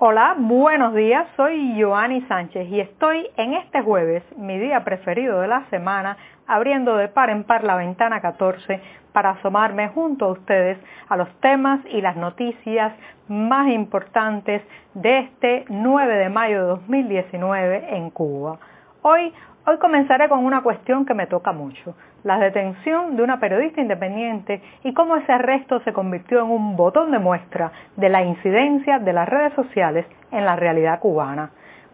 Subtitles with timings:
[0.00, 5.48] Hola, buenos días, soy Joanny Sánchez y estoy en este jueves, mi día preferido de
[5.48, 6.16] la semana,
[6.46, 8.80] abriendo de par en par la ventana 14
[9.12, 12.92] para asomarme junto a ustedes a los temas y las noticias
[13.26, 14.62] más importantes
[14.94, 18.60] de este 9 de mayo de 2019 en Cuba.
[19.02, 19.34] Hoy,
[19.68, 21.94] hoy comenzaré con una cuestión que me toca mucho,
[22.24, 27.10] la detención de una periodista independiente y cómo ese arresto se convirtió en un botón
[27.10, 31.50] de muestra de la incidencia de las redes sociales en la realidad cubana.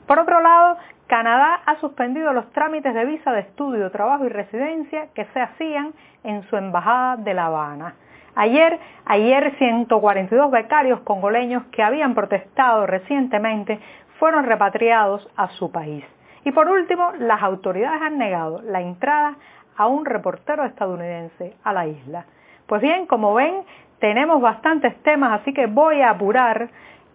[0.07, 0.77] Por otro lado,
[1.09, 5.95] Canadá ha suspendido los trámites de visa de estudio, trabajo y residencia que se hacían
[6.23, 7.97] en su embajada de La Habana.
[8.37, 13.81] Ayer, ayer 142 becarios congoleños que habían protestado recientemente
[14.21, 16.05] fueron repatriados a su país.
[16.45, 19.37] Y por último, las autoridades han negado la entrada
[19.77, 22.27] a un reportero estadounidense a la isla.
[22.67, 23.63] Pues bien, como ven,
[23.99, 26.69] tenemos bastantes temas, así que voy a apurar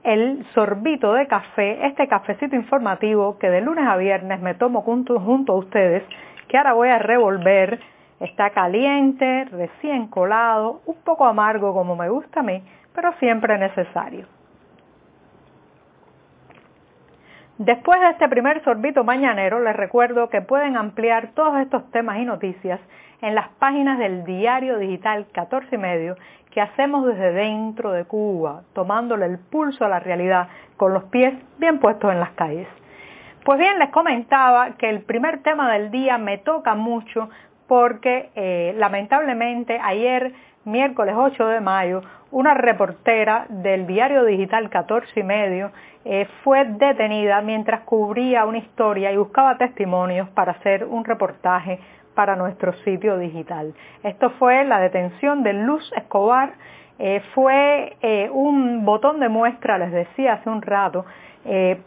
[0.04, 5.18] el sorbito de café, este cafecito informativo que de lunes a viernes me tomo junto,
[5.18, 6.04] a ustedes,
[6.48, 7.80] que ahora voy a revolver.
[8.20, 12.62] Está caliente, recién colado, un poco amargo como me gusta a mí,
[12.94, 14.39] pero siempre necesario.
[17.60, 22.24] Después de este primer sorbito mañanero, les recuerdo que pueden ampliar todos estos temas y
[22.24, 22.80] noticias
[23.22, 26.16] en las páginas del diario digital 14 y medio
[26.52, 31.34] que hacemos desde dentro de Cuba, tomándole el pulso a la realidad con los pies
[31.58, 32.70] bien puestos en las calles.
[33.44, 37.30] Pues bien, les comentaba que el primer tema del día me toca mucho
[37.70, 40.34] porque eh, lamentablemente ayer,
[40.66, 45.72] miércoles 8 de mayo, una reportera del diario digital 14 y medio
[46.04, 51.80] eh, fue detenida mientras cubría una historia y buscaba testimonios para hacer un reportaje
[52.16, 53.76] para nuestro sitio digital.
[54.02, 56.54] Esto fue la detención de Luz Escobar,
[56.98, 57.98] eh, fue
[58.34, 61.06] un botón de muestra, les decía hace un rato,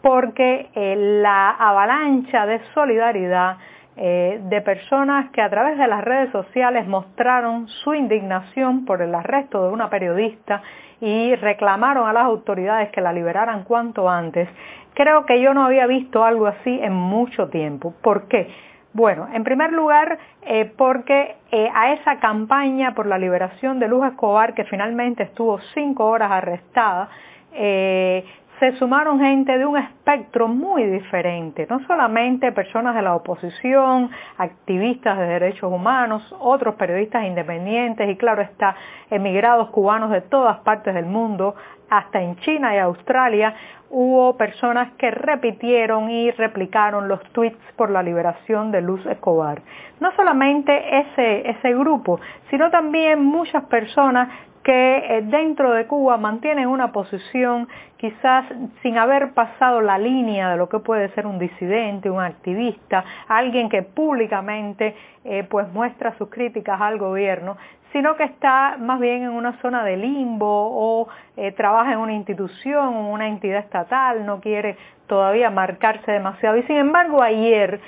[0.01, 3.57] porque la avalancha de solidaridad
[3.95, 9.63] de personas que a través de las redes sociales mostraron su indignación por el arresto
[9.63, 10.63] de una periodista
[10.99, 14.47] y reclamaron a las autoridades que la liberaran cuanto antes,
[14.93, 17.93] creo que yo no había visto algo así en mucho tiempo.
[18.01, 18.47] ¿Por qué?
[18.93, 24.05] Bueno, en primer lugar, eh, porque eh, a esa campaña por la liberación de Luz
[24.05, 27.09] Escobar, que finalmente estuvo cinco horas arrestada,
[27.53, 28.23] eh,
[28.63, 35.17] se sumaron gente de un espectro muy diferente, no solamente personas de la oposición, activistas
[35.17, 38.73] de derechos humanos, otros periodistas independientes y claro está,
[39.11, 41.55] emigrados cubanos de todas partes del mundo,
[41.89, 43.53] hasta en China y Australia,
[43.89, 49.61] hubo personas que repitieron y replicaron los tweets por la liberación de Luz Escobar.
[49.99, 52.17] No solamente ese, ese grupo,
[52.49, 54.29] sino también muchas personas
[54.63, 58.45] que eh, dentro de Cuba mantienen una posición quizás
[58.81, 63.69] sin haber pasado la línea de lo que puede ser un disidente, un activista, alguien
[63.69, 67.57] que públicamente eh, pues muestra sus críticas al gobierno,
[67.93, 72.13] sino que está más bien en una zona de limbo o eh, trabaja en una
[72.13, 74.75] institución, una entidad estatal, no quiere
[75.07, 76.57] todavía marcarse demasiado.
[76.57, 77.79] Y sin embargo, ayer,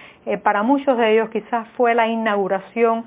[0.44, 3.06] para muchos de ellos quizás fue la inauguración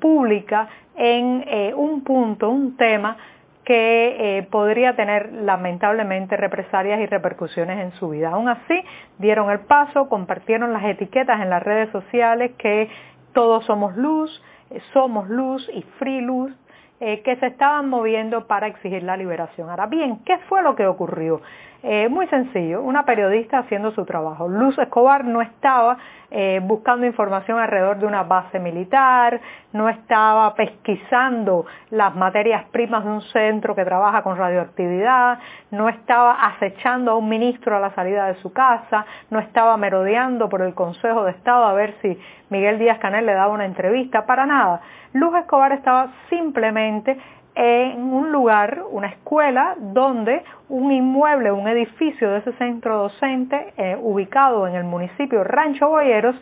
[0.00, 3.16] pública en eh, un punto, un tema
[3.64, 8.30] que eh, podría tener lamentablemente represalias y repercusiones en su vida.
[8.30, 8.84] Aún así,
[9.18, 12.88] dieron el paso, compartieron las etiquetas en las redes sociales que
[13.32, 14.51] todos somos luz, eh,
[14.92, 16.52] somos luz y free luz,
[17.00, 19.68] que se estaban moviendo para exigir la liberación.
[19.68, 21.40] Ahora bien, ¿qué fue lo que ocurrió?
[22.10, 24.46] muy sencillo, una periodista haciendo su trabajo.
[24.46, 25.98] Luz Escobar no estaba
[26.34, 29.38] eh, buscando información alrededor de una base militar,
[29.74, 35.40] no estaba pesquisando las materias primas de un centro que trabaja con radioactividad,
[35.70, 40.48] no estaba acechando a un ministro a la salida de su casa, no estaba merodeando
[40.48, 42.18] por el Consejo de Estado a ver si
[42.52, 44.82] Miguel Díaz Canel le daba una entrevista, para nada.
[45.14, 47.18] Luz Escobar estaba simplemente
[47.54, 53.96] en un lugar, una escuela, donde un inmueble, un edificio de ese centro docente, eh,
[54.00, 56.36] ubicado en el municipio Rancho Boyeros,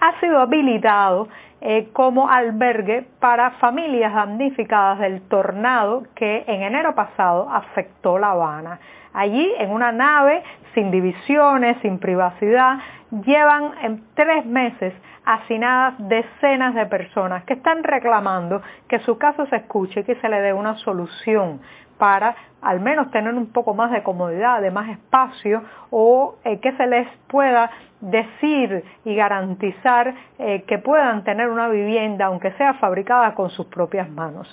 [0.00, 1.28] ha sido habilitado
[1.60, 8.78] eh, como albergue para familias damnificadas del tornado que en enero pasado afectó La Habana.
[9.14, 10.42] Allí, en una nave,
[10.74, 12.78] sin divisiones, sin privacidad,
[13.24, 14.92] llevan en tres meses
[15.24, 20.28] hacinadas decenas de personas que están reclamando que su caso se escuche y que se
[20.28, 21.60] le dé una solución
[21.98, 26.72] para al menos tener un poco más de comodidad, de más espacio o eh, que
[26.72, 27.70] se les pueda
[28.00, 34.08] decir y garantizar eh, que puedan tener una vivienda aunque sea fabricada con sus propias
[34.10, 34.48] manos.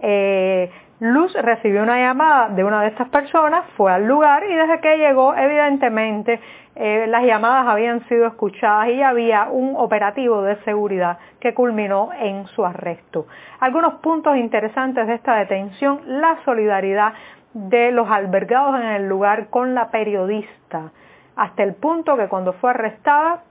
[0.00, 0.70] Eh,
[1.00, 4.96] Luz recibió una llamada de una de estas personas, fue al lugar y desde que
[4.96, 6.40] llegó, evidentemente,
[6.76, 12.46] eh, las llamadas habían sido escuchadas y había un operativo de seguridad que culminó en
[12.46, 13.26] su arresto.
[13.58, 17.12] Algunos puntos interesantes de esta detención, la solidaridad
[17.52, 20.92] de los albergados en el lugar con la periodista,
[21.34, 23.42] hasta el punto que cuando fue arrestada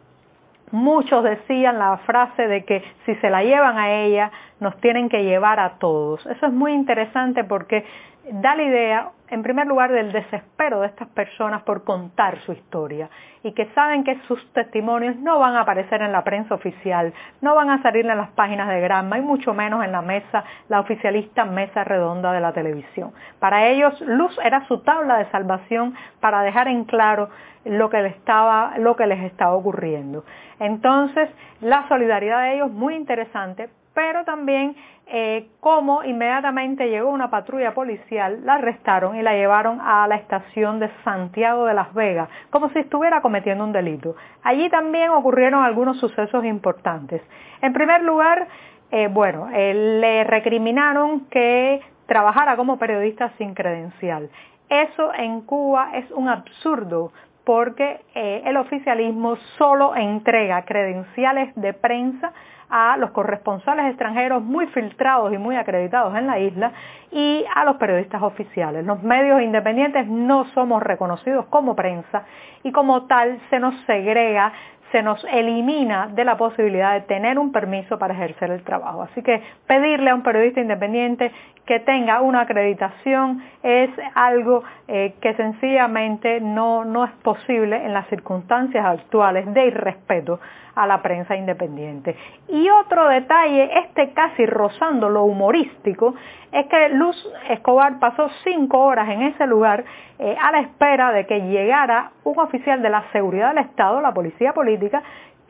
[0.73, 5.23] Muchos decían la frase de que si se la llevan a ella, nos tienen que
[5.23, 6.25] llevar a todos.
[6.25, 7.85] Eso es muy interesante porque
[8.31, 13.09] da la idea, en primer lugar, del desespero de estas personas por contar su historia
[13.43, 17.55] y que saben que sus testimonios no van a aparecer en la prensa oficial, no
[17.55, 20.79] van a salir en las páginas de Granma y mucho menos en la mesa, la
[20.79, 23.11] oficialista mesa redonda de la televisión.
[23.39, 27.29] Para ellos, Luz era su tabla de salvación para dejar en claro
[27.65, 30.23] lo que, les estaba, lo que les estaba ocurriendo.
[30.59, 31.29] Entonces,
[31.59, 34.75] la solidaridad de ellos muy interesante, pero también
[35.05, 40.79] eh, cómo inmediatamente llegó una patrulla policial, la arrestaron y la llevaron a la estación
[40.79, 44.15] de Santiago de Las Vegas, como si estuviera cometiendo un delito.
[44.43, 47.21] Allí también ocurrieron algunos sucesos importantes.
[47.61, 48.47] En primer lugar,
[48.91, 54.29] eh, bueno, eh, le recriminaron que trabajara como periodista sin credencial.
[54.69, 57.11] Eso en Cuba es un absurdo
[57.43, 62.31] porque el oficialismo solo entrega credenciales de prensa
[62.75, 66.71] a los corresponsales extranjeros muy filtrados y muy acreditados en la isla
[67.11, 68.83] y a los periodistas oficiales.
[68.83, 72.23] Los medios independientes no somos reconocidos como prensa
[72.63, 74.51] y como tal se nos segrega
[74.91, 79.03] se nos elimina de la posibilidad de tener un permiso para ejercer el trabajo.
[79.03, 81.31] Así que pedirle a un periodista independiente
[81.65, 88.07] que tenga una acreditación es algo eh, que sencillamente no, no es posible en las
[88.07, 90.39] circunstancias actuales de irrespeto
[90.75, 92.15] a la prensa independiente.
[92.49, 96.15] Y otro detalle, este casi rozando lo humorístico,
[96.51, 97.15] es que Luz
[97.49, 99.83] Escobar pasó cinco horas en ese lugar
[100.19, 104.13] eh, a la espera de que llegara un oficial de la seguridad del Estado, la
[104.13, 105.01] policía política,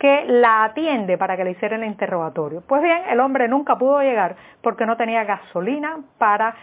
[0.04, 2.62] que la atiende para que le hiciera el interrogatorio.
[2.68, 6.56] Pues bien, el hombre nunca pudo llegar porque no tenía gasolina para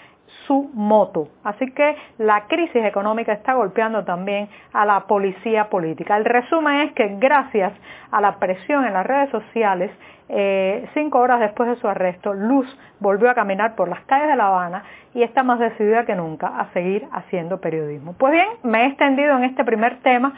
[0.46, 1.28] su moto.
[1.42, 6.18] Así que la crisis económica está golpeando también a la policía política.
[6.18, 7.72] El resumen es que gracias
[8.10, 9.90] a la presión en las redes sociales,
[10.28, 12.66] eh, cinco horas después de su arresto, Luz
[12.98, 14.84] volvió a caminar por las calles de La Habana
[15.14, 18.12] y está más decidida que nunca a seguir haciendo periodismo.
[18.18, 20.34] Pues bien, me he extendido en este primer tema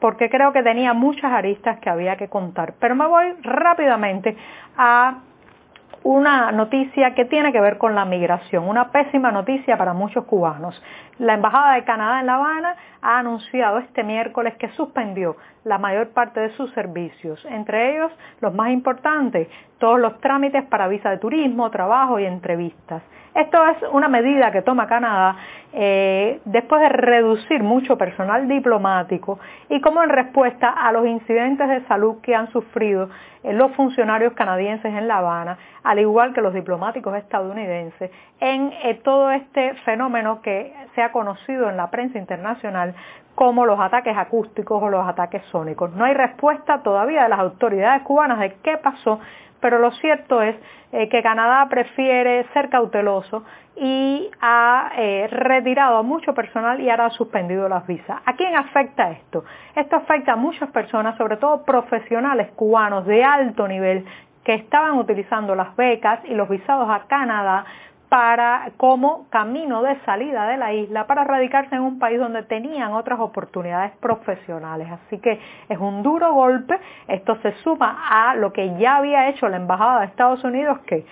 [0.00, 4.36] porque creo que tenía muchas aristas que había que contar, pero me voy rápidamente
[4.76, 5.18] a
[6.06, 10.80] una noticia que tiene que ver con la migración, una pésima noticia para muchos cubanos.
[11.18, 16.10] La Embajada de Canadá en La Habana ha anunciado este miércoles que suspendió la mayor
[16.10, 19.48] parte de sus servicios, entre ellos los más importantes,
[19.78, 23.02] todos los trámites para visa de turismo, trabajo y entrevistas.
[23.36, 25.36] Esto es una medida que toma Canadá
[25.74, 29.38] eh, después de reducir mucho personal diplomático
[29.68, 33.10] y como en respuesta a los incidentes de salud que han sufrido
[33.42, 38.10] eh, los funcionarios canadienses en La Habana, al igual que los diplomáticos estadounidenses,
[38.40, 42.94] en eh, todo este fenómeno que se ha conocido en la prensa internacional
[43.34, 45.92] como los ataques acústicos o los ataques sónicos.
[45.92, 49.20] No hay respuesta todavía de las autoridades cubanas de qué pasó
[49.60, 50.56] pero lo cierto es
[50.92, 53.44] eh, que Canadá prefiere ser cauteloso
[53.76, 58.20] y ha eh, retirado a mucho personal y ahora ha suspendido las visas.
[58.24, 59.44] ¿A quién afecta esto?
[59.74, 64.04] Esto afecta a muchas personas, sobre todo profesionales cubanos de alto nivel
[64.44, 67.64] que estaban utilizando las becas y los visados a Canadá
[68.08, 72.92] para como camino de salida de la isla para radicarse en un país donde tenían
[72.92, 74.88] otras oportunidades profesionales.
[74.90, 76.78] Así que es un duro golpe.
[77.08, 81.04] Esto se suma a lo que ya había hecho la Embajada de Estados Unidos que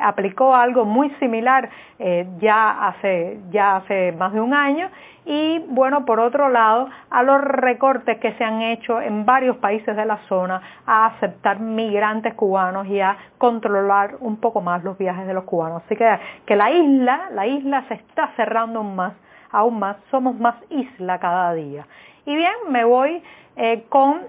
[0.00, 1.68] aplicó algo muy similar
[1.98, 4.90] eh, ya, hace, ya hace más de un año
[5.24, 9.94] y bueno, por otro lado, a los recortes que se han hecho en varios países
[9.94, 15.26] de la zona a aceptar migrantes cubanos y a controlar un poco más los viajes
[15.26, 15.82] de los cubanos.
[15.84, 19.14] Así que, que la isla, la isla se está cerrando aún más,
[19.52, 21.86] aún más, somos más isla cada día.
[22.26, 23.22] Y bien, me voy
[23.54, 24.22] eh, con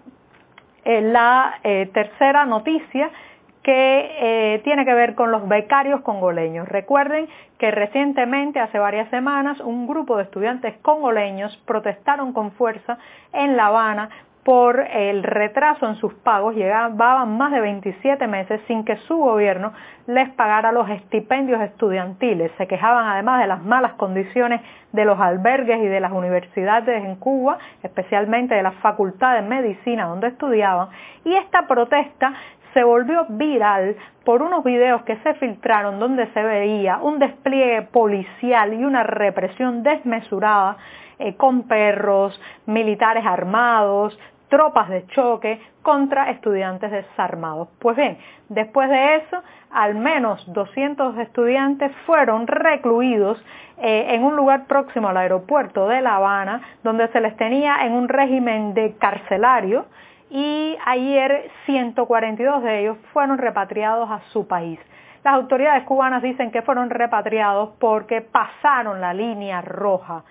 [0.86, 1.56] eh, la
[1.92, 3.10] tercera noticia
[3.64, 6.68] que eh, tiene que ver con los becarios congoleños.
[6.68, 7.28] Recuerden
[7.58, 12.98] que recientemente, hace varias semanas, un grupo de estudiantes congoleños protestaron con fuerza
[13.32, 14.10] en La Habana
[14.44, 19.72] por el retraso en sus pagos, llevaban más de 27 meses sin que su gobierno
[20.06, 22.52] les pagara los estipendios estudiantiles.
[22.58, 24.60] Se quejaban además de las malas condiciones
[24.92, 30.08] de los albergues y de las universidades en Cuba, especialmente de la Facultad de Medicina
[30.08, 30.90] donde estudiaban,
[31.24, 32.34] y esta protesta
[32.74, 38.74] se volvió viral por unos videos que se filtraron donde se veía un despliegue policial
[38.74, 40.78] y una represión desmesurada
[41.20, 44.18] eh, con perros, militares armados,
[44.50, 47.70] tropas de choque contra estudiantes desarmados.
[47.80, 48.18] Pues bien,
[48.50, 53.44] después de eso, al menos 200 estudiantes fueron recluidos
[53.78, 57.94] eh, en un lugar próximo al aeropuerto de La Habana, donde se les tenía en
[57.94, 59.86] un régimen de carcelario
[60.34, 64.80] y ayer 142 de ellos fueron repatriados a su país.
[65.24, 70.24] Las autoridades cubanas dicen que fueron repatriados porque pasaron la línea roja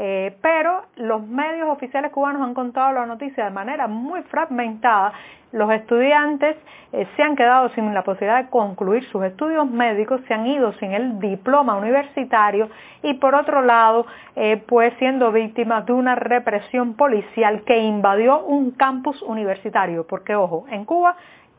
[0.00, 5.12] eh, pero los medios oficiales cubanos han contado la noticia de manera muy fragmentada.
[5.50, 6.56] Los estudiantes
[6.92, 10.72] eh, se han quedado sin la posibilidad de concluir sus estudios médicos, se han ido
[10.74, 12.70] sin el diploma universitario
[13.02, 18.70] y por otro lado, eh, pues siendo víctimas de una represión policial que invadió un
[18.70, 20.06] campus universitario.
[20.06, 21.16] Porque ojo, en Cuba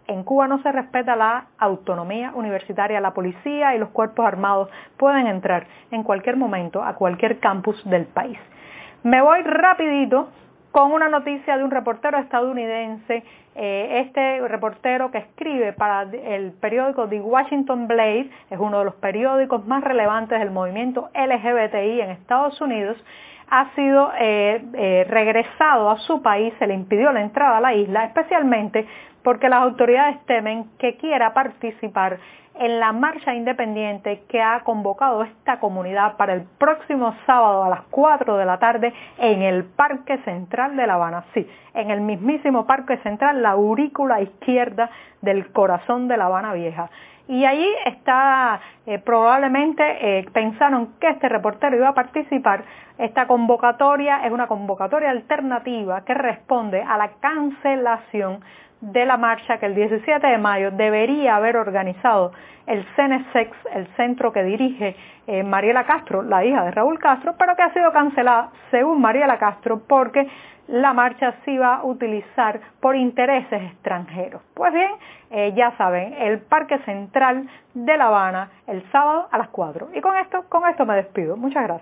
[0.09, 2.99] en Cuba no se respeta la autonomía universitaria.
[2.99, 8.05] La policía y los cuerpos armados pueden entrar en cualquier momento a cualquier campus del
[8.05, 8.39] país.
[9.03, 10.29] Me voy rapidito
[10.71, 13.23] con una noticia de un reportero estadounidense,
[13.55, 18.95] eh, este reportero que escribe para el periódico The Washington Blade, es uno de los
[18.95, 23.03] periódicos más relevantes del movimiento LGBTI en Estados Unidos,
[23.49, 27.73] ha sido eh, eh, regresado a su país, se le impidió la entrada a la
[27.73, 28.85] isla, especialmente
[29.29, 32.17] porque las autoridades temen que quiera participar
[32.55, 37.81] en la marcha independiente que ha convocado esta comunidad para el próximo sábado a las
[37.91, 41.25] 4 de la tarde en el Parque Central de La Habana.
[41.35, 44.89] Sí, en el mismísimo Parque Central, la aurícula izquierda
[45.21, 46.89] del corazón de La Habana Vieja.
[47.27, 52.63] Y allí está, eh, probablemente eh, pensaron que este reportero iba a participar.
[52.97, 58.39] Esta convocatoria es una convocatoria alternativa que responde a la cancelación
[58.81, 62.31] de la marcha que el 17 de mayo debería haber organizado
[62.65, 64.95] el CENESEX, el centro que dirige
[65.27, 69.37] eh, Mariela Castro, la hija de Raúl Castro, pero que ha sido cancelada, según Mariela
[69.39, 70.27] Castro, porque
[70.67, 74.41] la marcha se iba a utilizar por intereses extranjeros.
[74.53, 74.91] Pues bien,
[75.31, 79.89] eh, ya saben, el Parque Central de La Habana el sábado a las 4.
[79.95, 81.35] Y con esto, con esto me despido.
[81.37, 81.77] Muchas gracias.